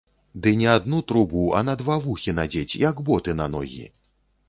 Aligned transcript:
Ды 0.45 0.53
не 0.61 0.67
адну 0.75 1.01
трубу, 1.11 1.45
а 1.61 1.63
на 1.69 1.77
два 1.83 1.99
вухі 2.09 2.37
надзець, 2.41 2.67
як 2.89 3.07
боты 3.11 3.31
на 3.45 3.53
ногі! 3.59 3.83